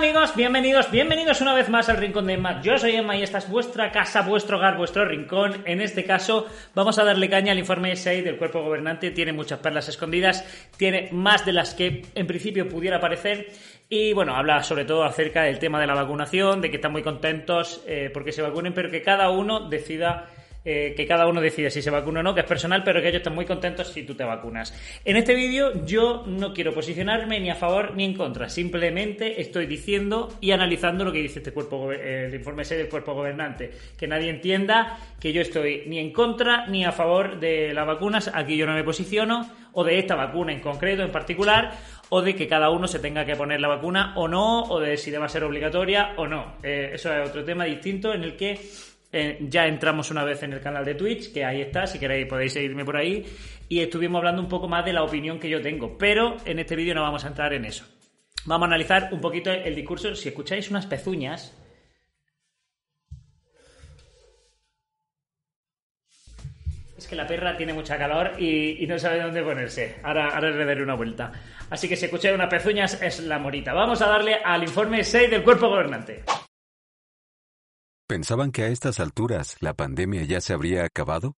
[0.00, 0.34] Amigos?
[0.34, 2.62] Bienvenidos, bienvenidos una vez más al Rincón de Emma.
[2.62, 5.62] Yo soy Emma y esta es vuestra casa, vuestro hogar, vuestro rincón.
[5.66, 9.10] En este caso vamos a darle caña al informe 6 del cuerpo gobernante.
[9.10, 10.42] Tiene muchas perlas escondidas,
[10.78, 13.48] tiene más de las que en principio pudiera parecer.
[13.90, 17.02] Y bueno, habla sobre todo acerca del tema de la vacunación, de que están muy
[17.02, 20.30] contentos eh, porque se vacunen, pero que cada uno decida
[20.64, 23.08] eh, que cada uno decide si se vacuna o no, que es personal, pero que
[23.08, 24.74] ellos están muy contentos si tú te vacunas.
[25.04, 29.66] En este vídeo yo no quiero posicionarme ni a favor ni en contra, simplemente estoy
[29.66, 34.06] diciendo y analizando lo que dice este cuerpo, el informe C del cuerpo gobernante, que
[34.06, 38.56] nadie entienda que yo estoy ni en contra ni a favor de las vacunas, aquí
[38.56, 41.72] yo no me posiciono, o de esta vacuna en concreto, en particular,
[42.08, 44.96] o de que cada uno se tenga que poner la vacuna o no, o de
[44.96, 46.56] si debe ser obligatoria o no.
[46.62, 48.60] Eh, eso es otro tema distinto en el que
[49.12, 52.26] eh, ya entramos una vez en el canal de Twitch, que ahí está, si queréis
[52.26, 53.24] podéis seguirme por ahí,
[53.68, 56.76] y estuvimos hablando un poco más de la opinión que yo tengo, pero en este
[56.76, 57.84] vídeo no vamos a entrar en eso.
[58.44, 60.14] Vamos a analizar un poquito el discurso.
[60.14, 61.56] Si escucháis unas pezuñas,
[67.00, 69.96] Es que la perra tiene mucha calor y, no sabe dónde ponerse.
[70.02, 71.32] Ahora, ahora le daré una vuelta.
[71.70, 73.72] Así que si escucháis unas pezuñas es la morita.
[73.72, 76.24] Vamos a darle al informe 6 del cuerpo gobernante.
[78.10, 81.36] ¿Pensaban que a estas alturas la pandemia ya se habría acabado?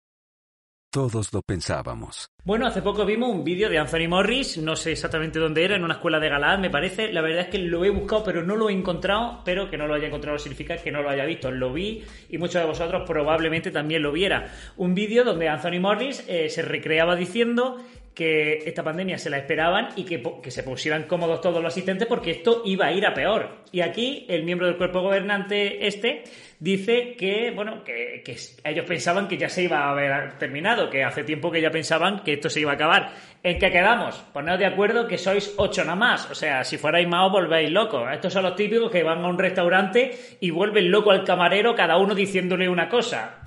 [0.91, 2.31] Todos lo pensábamos.
[2.45, 5.85] Bueno, hace poco vimos un vídeo de Anthony Morris, no sé exactamente dónde era, en
[5.85, 7.13] una escuela de Galad, me parece.
[7.13, 9.43] La verdad es que lo he buscado, pero no lo he encontrado.
[9.45, 11.51] Pero que no lo haya encontrado significa que no lo haya visto.
[11.51, 14.51] Lo vi y muchos de vosotros probablemente también lo viera.
[14.79, 19.89] Un vídeo donde Anthony Morris eh, se recreaba diciendo que esta pandemia se la esperaban
[19.97, 23.15] y que, que, se pusieran cómodos todos los asistentes porque esto iba a ir a
[23.15, 23.63] peor.
[23.73, 26.25] Y aquí el miembro del cuerpo gobernante este
[26.59, 28.23] dice que, bueno, que,
[28.65, 32.23] ellos pensaban que ya se iba a haber terminado, que hace tiempo que ya pensaban
[32.23, 33.13] que esto se iba a acabar.
[33.43, 34.17] ¿En qué quedamos?
[34.33, 36.31] Ponedos de acuerdo que sois ocho nada más.
[36.31, 38.09] O sea, si fuerais más volvéis locos.
[38.13, 41.97] Estos son los típicos que van a un restaurante y vuelven loco al camarero cada
[41.97, 43.43] uno diciéndole una cosa.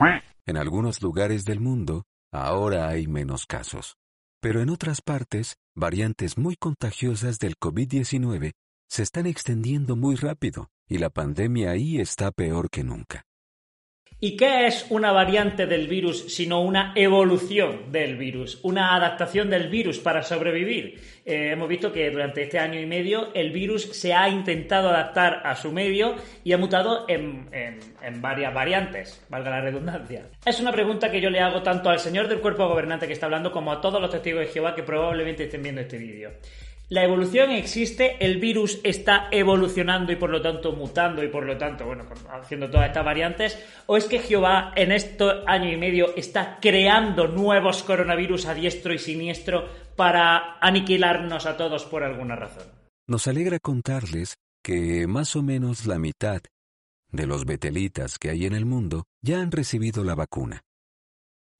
[0.45, 3.97] En algunos lugares del mundo, ahora hay menos casos.
[4.39, 8.53] Pero en otras partes, variantes muy contagiosas del COVID-19
[8.87, 13.25] se están extendiendo muy rápido y la pandemia ahí está peor que nunca.
[14.21, 19.67] ¿Y qué es una variante del virus sino una evolución del virus, una adaptación del
[19.67, 21.01] virus para sobrevivir?
[21.25, 25.41] Eh, hemos visto que durante este año y medio el virus se ha intentado adaptar
[25.43, 26.15] a su medio
[26.45, 30.27] y ha mutado en, en varias variantes, valga la redundancia.
[30.45, 33.25] Es una pregunta que yo le hago tanto al señor del cuerpo gobernante que está
[33.25, 36.31] hablando como a todos los testigos de Jehová que probablemente estén viendo este vídeo.
[36.87, 41.57] La evolución existe, el virus está evolucionando y por lo tanto mutando y por lo
[41.57, 43.57] tanto, bueno, haciendo todas estas variantes,
[43.87, 48.93] o es que Jehová en este año y medio está creando nuevos coronavirus a diestro
[48.93, 52.65] y siniestro para aniquilarnos a todos por alguna razón.
[53.07, 56.41] Nos alegra contarles que más o menos la mitad
[57.11, 60.61] de los betelitas que hay en el mundo ya han recibido la vacuna.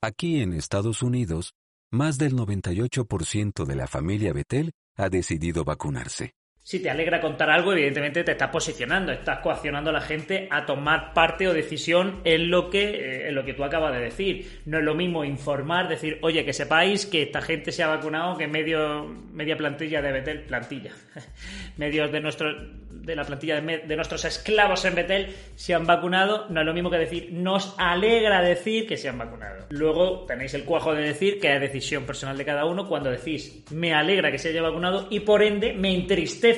[0.04, 1.54] Aquí en Estados Unidos,
[1.92, 6.34] más del 98% de la familia Betel ha decidido vacunarse.
[6.66, 10.66] Si te alegra contar algo, evidentemente te estás posicionando, estás coaccionando a la gente a
[10.66, 14.62] tomar parte o decisión en lo que, eh, en lo que tú acabas de decir.
[14.66, 18.36] No es lo mismo informar, decir, oye, que sepáis que esta gente se ha vacunado,
[18.36, 20.90] que medio, media plantilla de Betel, plantilla,
[21.78, 22.48] medios de nuestro,
[22.90, 26.90] de la plantilla de, nuestros esclavos en Betel se han vacunado, no es lo mismo
[26.90, 29.68] que decir, nos alegra decir que se han vacunado.
[29.70, 33.64] Luego tenéis el cuajo de decir que es decisión personal de cada uno cuando decís,
[33.70, 36.55] me alegra que se haya vacunado y por ende me entristece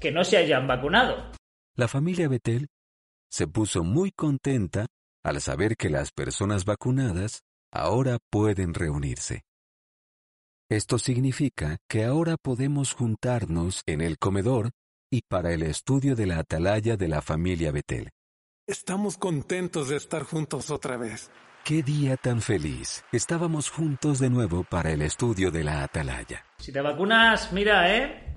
[0.00, 1.30] que no se hayan vacunado.
[1.76, 2.68] La familia Betel
[3.30, 4.86] se puso muy contenta
[5.22, 7.42] al saber que las personas vacunadas
[7.72, 9.42] ahora pueden reunirse.
[10.68, 14.70] Esto significa que ahora podemos juntarnos en el comedor
[15.10, 18.10] y para el estudio de la atalaya de la familia Betel.
[18.66, 21.30] Estamos contentos de estar juntos otra vez.
[21.64, 23.04] Qué día tan feliz.
[23.12, 26.46] Estábamos juntos de nuevo para el estudio de la atalaya.
[26.58, 28.29] Si te vacunas, mira, ¿eh?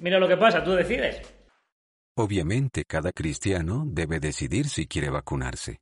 [0.00, 1.22] Mira lo que pasa, tú decides.
[2.16, 5.80] Obviamente cada cristiano debe decidir si quiere vacunarse.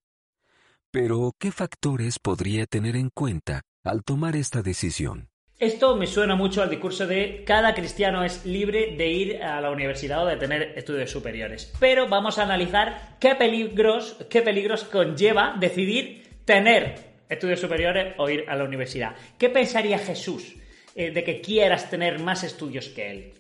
[0.90, 5.28] Pero, ¿qué factores podría tener en cuenta al tomar esta decisión?
[5.58, 9.70] Esto me suena mucho al discurso de cada cristiano es libre de ir a la
[9.70, 11.72] universidad o de tener estudios superiores.
[11.78, 16.96] Pero vamos a analizar qué peligros, qué peligros conlleva decidir tener
[17.28, 19.14] estudios superiores o ir a la universidad.
[19.38, 20.56] ¿Qué pensaría Jesús
[20.96, 23.34] eh, de que quieras tener más estudios que él?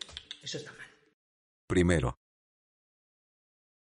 [0.44, 0.86] Eso está mal.
[1.66, 2.18] Primero,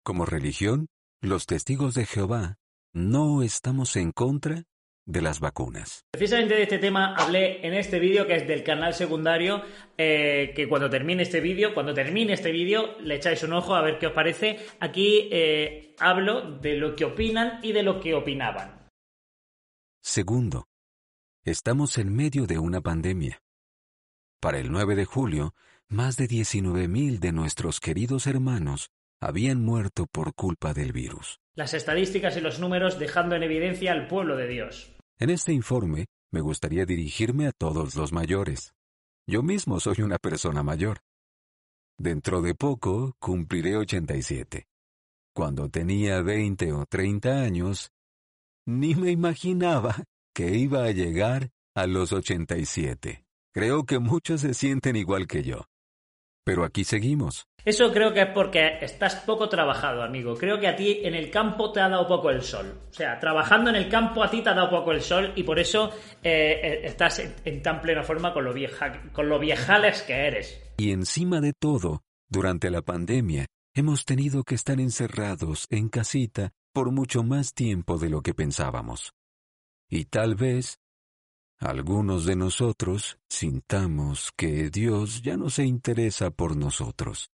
[0.02, 0.86] como religión,
[1.20, 2.56] los testigos de Jehová
[2.94, 4.64] no estamos en contra
[5.04, 6.06] de las vacunas.
[6.12, 9.62] Precisamente de este tema hablé en este vídeo que es del canal secundario,
[9.98, 13.82] eh, que cuando termine este vídeo, cuando termine este vídeo, le echáis un ojo a
[13.82, 14.58] ver qué os parece.
[14.80, 18.88] Aquí eh, hablo de lo que opinan y de lo que opinaban.
[20.00, 20.68] Segundo,
[21.44, 23.42] estamos en medio de una pandemia.
[24.40, 25.54] Para el 9 de julio,
[25.94, 31.38] más de 19.000 de nuestros queridos hermanos habían muerto por culpa del virus.
[31.54, 34.92] Las estadísticas y los números dejando en evidencia al pueblo de Dios.
[35.18, 38.74] En este informe me gustaría dirigirme a todos los mayores.
[39.26, 40.98] Yo mismo soy una persona mayor.
[41.96, 44.66] Dentro de poco cumpliré 87.
[45.32, 47.90] Cuando tenía 20 o 30 años,
[48.66, 50.02] ni me imaginaba
[50.34, 53.24] que iba a llegar a los 87.
[53.52, 55.66] Creo que muchos se sienten igual que yo.
[56.44, 57.46] Pero aquí seguimos.
[57.64, 60.34] Eso creo que es porque estás poco trabajado, amigo.
[60.36, 62.78] Creo que a ti en el campo te ha dado poco el sol.
[62.90, 65.42] O sea, trabajando en el campo a ti te ha dado poco el sol y
[65.44, 65.90] por eso
[66.22, 70.60] eh, eh, estás en, tan plena forma con lo, vieja, con lo viejales que eres.
[70.76, 76.90] Y encima de todo, durante la pandemia, hemos tenido que estar encerrados en casita por
[76.90, 79.14] mucho más tiempo de lo que pensábamos.
[79.88, 80.80] Y tal vez
[81.58, 87.30] algunos de nosotros sintamos que Dios ya no se interesa por nosotros,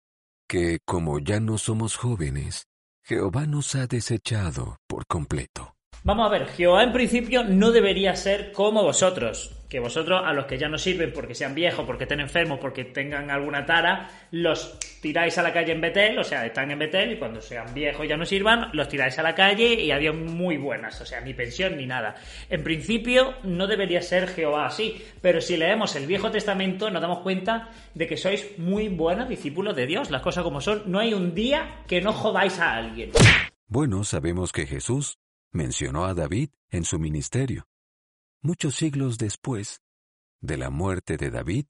[0.47, 2.67] que como ya no somos jóvenes,
[3.03, 5.78] Jehová nos ha desechado por completo.
[6.03, 10.45] Vamos a ver, Jehová en principio no debería ser como vosotros, que vosotros a los
[10.45, 14.79] que ya no sirven porque sean viejos, porque estén enfermos, porque tengan alguna tara, los
[15.01, 18.05] tiráis a la calle en Betel, o sea, están en Betel y cuando sean viejos
[18.05, 21.19] y ya no sirvan, los tiráis a la calle y adiós muy buenas, o sea,
[21.19, 22.15] ni pensión ni nada.
[22.49, 27.19] En principio no debería ser Jehová así, pero si leemos el Viejo Testamento nos damos
[27.19, 31.13] cuenta de que sois muy buenos discípulos de Dios, las cosas como son, no hay
[31.13, 33.11] un día que no jodáis a alguien.
[33.67, 35.19] Bueno, sabemos que Jesús
[35.51, 37.67] mencionó a David en su ministerio.
[38.41, 39.81] Muchos siglos después
[40.41, 41.65] de la muerte de David,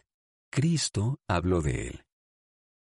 [0.51, 2.05] Cristo habló de él.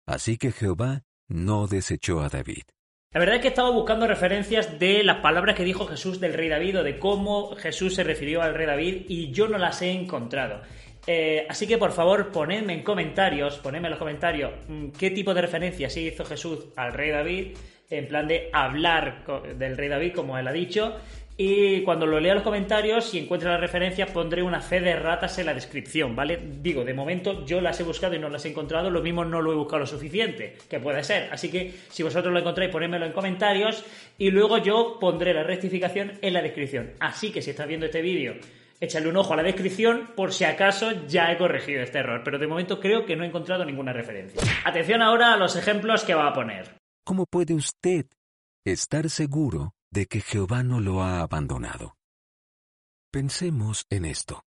[0.05, 2.63] Así que Jehová no desechó a David.
[3.11, 6.47] La verdad es que estaba buscando referencias de las palabras que dijo Jesús del rey
[6.47, 9.91] David o de cómo Jesús se refirió al rey David y yo no las he
[9.91, 10.61] encontrado.
[11.07, 15.33] Eh, así que por favor ponedme en comentarios, ponedme en los comentarios mm, qué tipo
[15.33, 17.57] de referencias hizo Jesús al rey David
[17.89, 19.23] en plan de hablar
[19.57, 20.97] del rey David, como él ha dicho.
[21.41, 25.39] Y cuando lo lea los comentarios y encuentre las referencias, pondré una fe de ratas
[25.39, 26.37] en la descripción, ¿vale?
[26.61, 29.41] Digo, de momento yo las he buscado y no las he encontrado, lo mismo no
[29.41, 31.29] lo he buscado lo suficiente, que puede ser.
[31.31, 33.85] Así que si vosotros lo encontráis, ponedmelo en comentarios
[34.17, 36.91] y luego yo pondré la rectificación en la descripción.
[36.99, 38.33] Así que si estás viendo este vídeo,
[38.81, 42.37] échale un ojo a la descripción por si acaso ya he corregido este error, pero
[42.37, 44.41] de momento creo que no he encontrado ninguna referencia.
[44.65, 46.78] Atención ahora a los ejemplos que va a poner.
[47.09, 48.05] ¿Cómo puede usted
[48.63, 51.95] estar seguro de que Jehová no lo ha abandonado?
[53.11, 54.43] Pensemos en esto.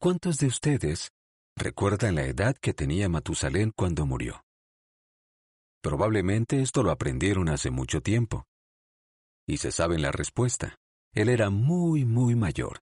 [0.00, 1.12] ¿Cuántos de ustedes
[1.54, 4.42] recuerdan la edad que tenía Matusalén cuando murió?
[5.80, 8.46] Probablemente esto lo aprendieron hace mucho tiempo.
[9.46, 10.74] Y se sabe la respuesta.
[11.12, 12.80] Él era muy, muy mayor.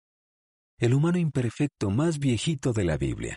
[0.79, 3.37] El humano imperfecto más viejito de la Biblia.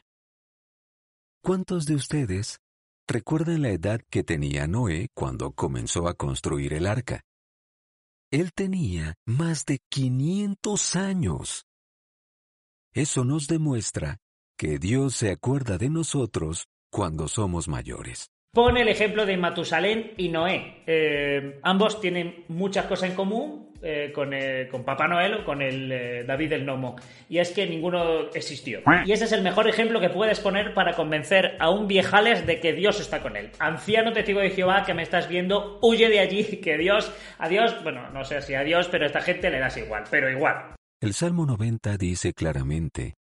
[1.43, 2.61] ¿Cuántos de ustedes
[3.07, 7.21] ¿Recuerdan la edad que tenía Noé cuando comenzó a construir el arca?
[8.31, 11.65] Él tenía más de 500 años.
[12.93, 14.17] Eso nos demuestra
[14.57, 18.31] que Dios se acuerda de nosotros cuando somos mayores.
[18.55, 20.77] Pone el ejemplo de Matusalén y Noé.
[20.87, 24.31] Eh, ambos tienen muchas cosas en común eh, con,
[24.71, 26.95] con, Papá Noel o con el eh, David el Nomo.
[27.27, 28.79] Y es que ninguno existió.
[29.05, 32.61] Y ese es el mejor ejemplo que puedes poner para convencer a un viejales de
[32.61, 33.51] que Dios está con él.
[33.59, 37.75] Anciano testigo de Jehová que me estás viendo, huye de allí, que Dios, a Dios,
[37.83, 40.75] bueno, no sé si a Dios, pero a esta gente le das igual, pero igual.
[41.01, 43.15] El Salmo 90 dice claramente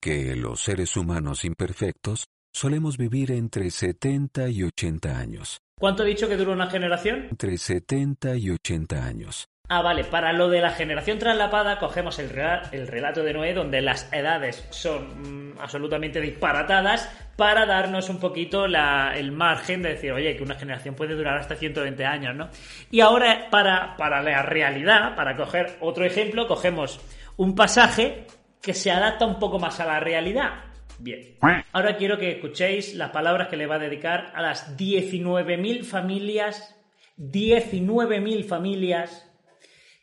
[0.00, 5.62] que los seres humanos imperfectos Solemos vivir entre 70 y 80 años.
[5.78, 7.28] ¿Cuánto he dicho que dura una generación?
[7.30, 9.48] Entre 70 y 80 años.
[9.72, 12.32] Ah, vale, para lo de la generación traslapada cogemos el,
[12.72, 18.64] el relato de Noé donde las edades son mm, absolutamente disparatadas para darnos un poquito
[18.64, 22.48] el margen de decir, oye, que una generación puede durar hasta 120 años, ¿no?
[22.90, 27.00] Y ahora, para, para la realidad, para coger otro ejemplo, cogemos
[27.36, 28.26] un pasaje
[28.60, 30.69] que se adapta un poco más a la realidad.
[31.00, 31.36] Bien.
[31.72, 36.76] Ahora quiero que escuchéis las palabras que le va a dedicar a las 19.000 familias,
[37.16, 39.26] 19.000 familias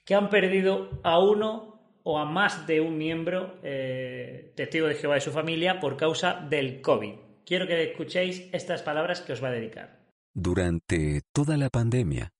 [0.06, 5.16] que han perdido a uno o a más de un miembro eh, testigo de Jehová
[5.16, 7.14] de su familia por causa del COVID.
[7.46, 10.00] Quiero que escuchéis estas palabras que os va a dedicar.
[10.34, 12.32] Durante toda la pandemia,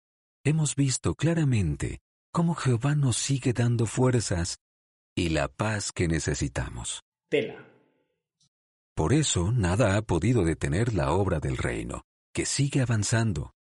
[0.46, 2.00] hemos visto claramente
[2.32, 4.60] cómo Jehová nos sigue dando fuerzas
[5.16, 7.02] y la paz que necesitamos.
[7.30, 7.77] Tela.
[8.98, 12.02] Por eso nada ha podido detener la obra del reino,
[12.34, 13.54] que sigue avanzando.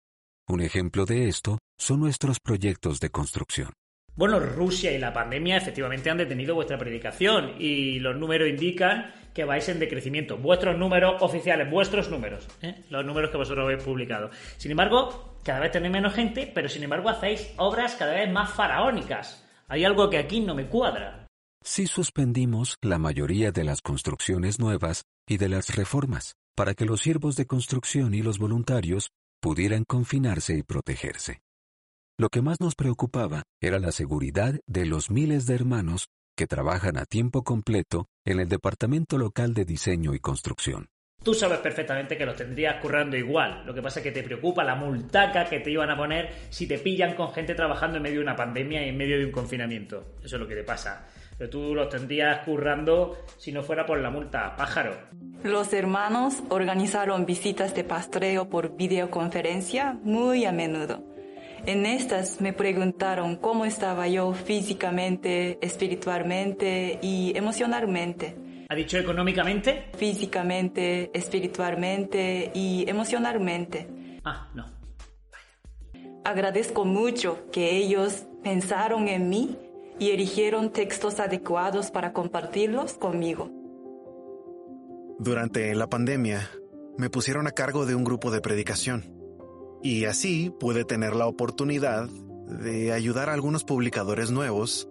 [0.48, 3.74] Un ejemplo de esto son nuestros proyectos de construcción.
[4.14, 9.44] Bueno, Rusia y la pandemia efectivamente han detenido vuestra predicación y los números indican que
[9.44, 10.38] vais en decrecimiento.
[10.38, 12.86] Vuestros números oficiales, vuestros números, ¿eh?
[12.88, 14.30] los números que vosotros habéis publicado.
[14.56, 18.54] Sin embargo, cada vez tenéis menos gente, pero sin embargo hacéis obras cada vez más
[18.54, 19.46] faraónicas.
[19.68, 21.26] Hay algo que aquí no me cuadra.
[21.62, 27.00] Sí suspendimos la mayoría de las construcciones nuevas y de las reformas, para que los
[27.00, 31.40] siervos de construcción y los voluntarios pudieran confinarse y protegerse.
[32.18, 36.96] Lo que más nos preocupaba era la seguridad de los miles de hermanos que trabajan
[36.96, 40.86] a tiempo completo en el departamento local de diseño y construcción.
[41.22, 43.64] Tú sabes perfectamente que los tendrías currando igual.
[43.66, 46.68] Lo que pasa es que te preocupa la multaca que te iban a poner si
[46.68, 49.32] te pillan con gente trabajando en medio de una pandemia y en medio de un
[49.32, 50.14] confinamiento.
[50.22, 51.08] Eso es lo que te pasa.
[51.38, 54.96] Pero tú los tendrías currando si no fuera por la multa, pájaro.
[55.42, 61.04] Los hermanos organizaron visitas de pastreo por videoconferencia muy a menudo.
[61.66, 68.36] En estas me preguntaron cómo estaba yo físicamente, espiritualmente y emocionalmente.
[68.68, 69.90] ¿Ha dicho económicamente?
[69.96, 73.88] Físicamente, espiritualmente y emocionalmente.
[74.24, 74.66] Ah, no.
[76.24, 79.56] Agradezco mucho que ellos pensaron en mí
[79.98, 83.50] y eligieron textos adecuados para compartirlos conmigo.
[85.18, 86.50] Durante la pandemia,
[86.98, 89.16] me pusieron a cargo de un grupo de predicación
[89.82, 94.88] y así pude tener la oportunidad de ayudar a algunos publicadores nuevos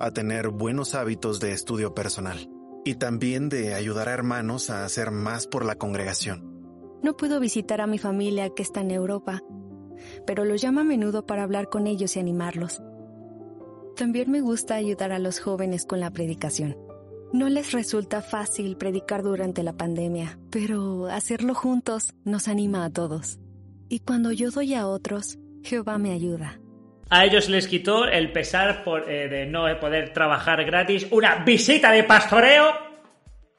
[0.00, 2.50] a tener buenos hábitos de estudio personal
[2.84, 6.54] y también de ayudar a hermanos a hacer más por la congregación.
[7.02, 9.42] No puedo visitar a mi familia que está en Europa,
[10.26, 12.82] pero los llamo a menudo para hablar con ellos y animarlos.
[13.96, 16.76] También me gusta ayudar a los jóvenes con la predicación.
[17.32, 23.38] No les resulta fácil predicar durante la pandemia, pero hacerlo juntos nos anima a todos.
[23.88, 26.60] Y cuando yo doy a otros, Jehová me ayuda.
[27.08, 31.92] A ellos les quitó el pesar por, eh, de no poder trabajar gratis, una visita
[31.92, 32.72] de pastoreo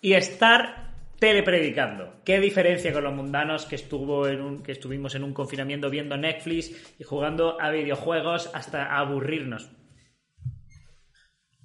[0.01, 2.21] y estar telepredicando.
[2.25, 4.23] Qué diferencia con los mundanos que, estuvo
[4.63, 9.71] que estuvimos en un confinamiento viendo Netflix y jugando a videojuegos hasta aburrirnos.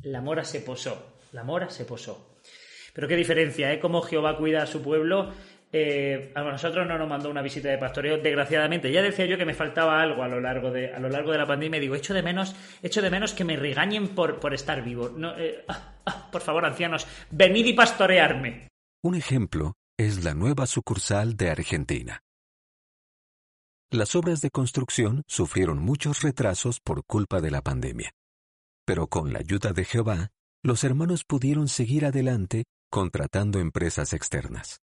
[0.03, 2.39] La mora se posó, la mora se posó.
[2.93, 3.81] Pero qué diferencia, ¿eh?
[3.81, 5.33] Cómo Jehová cuida a su pueblo
[5.73, 8.91] eh, a nosotros no nos mandó una visita de pastoreo, desgraciadamente.
[8.91, 11.39] Ya decía yo que me faltaba algo a lo largo de, a lo largo de
[11.39, 11.79] la pandemia.
[11.79, 15.11] Digo, echo de menos, echo de menos que me regañen por, por estar vivo.
[15.11, 18.69] No, eh, ah, ah, por favor, ancianos, venid y pastorearme.
[19.03, 22.21] Un ejemplo es la nueva sucursal de Argentina.
[23.93, 28.13] Las obras de construcción sufrieron muchos retrasos por culpa de la pandemia.
[28.91, 30.33] Pero con la ayuda de Jehová,
[30.65, 34.81] los hermanos pudieron seguir adelante contratando empresas externas.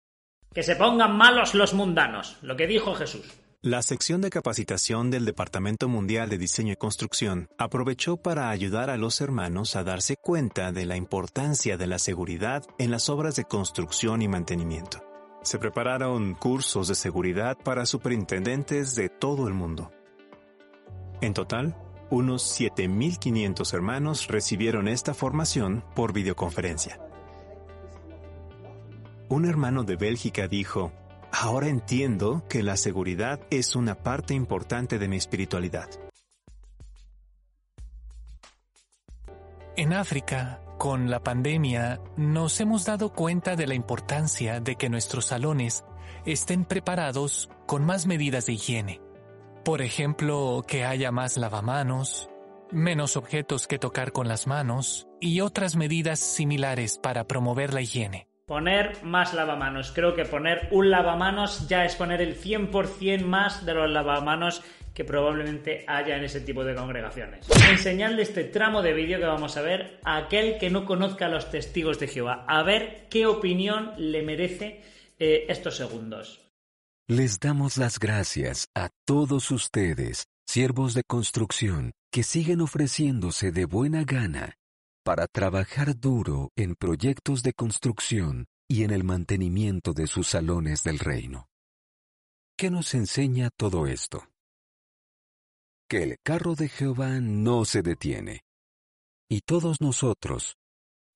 [0.55, 3.25] Que se pongan malos los mundanos, lo que dijo Jesús.
[3.63, 8.97] La sección de capacitación del Departamento Mundial de Diseño y Construcción aprovechó para ayudar a
[8.97, 13.43] los hermanos a darse cuenta de la importancia de la seguridad en las obras de
[13.43, 15.03] construcción y mantenimiento.
[15.43, 19.91] Se prepararon cursos de seguridad para superintendentes de todo el mundo.
[21.21, 21.75] En total,
[22.11, 27.01] unos 7.500 hermanos recibieron esta formación por videoconferencia.
[29.29, 30.93] Un hermano de Bélgica dijo,
[31.33, 35.89] Ahora entiendo que la seguridad es una parte importante de mi espiritualidad.
[39.77, 45.27] En África, con la pandemia, nos hemos dado cuenta de la importancia de que nuestros
[45.27, 45.85] salones
[46.25, 49.06] estén preparados con más medidas de higiene.
[49.67, 52.31] Por ejemplo, que haya más lavamanos,
[52.71, 58.29] menos objetos que tocar con las manos y otras medidas similares para promover la higiene.
[58.47, 59.91] Poner más lavamanos.
[59.91, 64.63] Creo que poner un lavamanos ya es poner el 100% más de los lavamanos
[64.95, 67.45] que probablemente haya en ese tipo de congregaciones.
[67.69, 71.29] Enseñadle este tramo de vídeo que vamos a ver a aquel que no conozca a
[71.29, 72.45] los testigos de Jehová.
[72.47, 74.83] A ver qué opinión le merece
[75.19, 76.46] eh, estos segundos.
[77.09, 84.03] Les damos las gracias a todos ustedes, siervos de construcción, que siguen ofreciéndose de buena
[84.03, 84.57] gana
[85.05, 90.99] para trabajar duro en proyectos de construcción y en el mantenimiento de sus salones del
[90.99, 91.47] reino.
[92.59, 94.27] ¿Qué nos enseña todo esto?
[95.89, 98.41] Que el carro de Jehová no se detiene.
[99.31, 100.57] Y todos nosotros,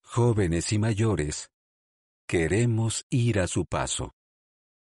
[0.05, 1.49] jóvenes y mayores,
[2.29, 4.13] queremos ir a su paso.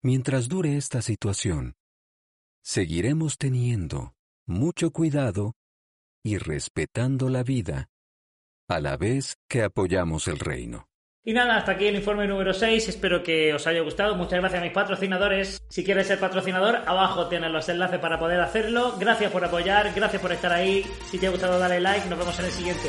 [0.04, 1.76] Mientras dure esta situación,
[2.60, 4.14] seguiremos teniendo
[4.46, 5.54] mucho cuidado
[6.24, 7.88] y respetando la vida,
[8.68, 10.88] a la vez que apoyamos el reino.
[11.24, 12.88] Y nada, hasta aquí el informe número 6.
[12.88, 14.16] Espero que os haya gustado.
[14.16, 15.62] Muchas gracias a mis patrocinadores.
[15.68, 18.96] Si quieres ser patrocinador, abajo tienes los enlaces para poder hacerlo.
[18.98, 20.84] Gracias por apoyar, gracias por estar ahí.
[21.12, 22.08] Si te ha gustado, dale like.
[22.08, 22.88] Nos vemos en el siguiente.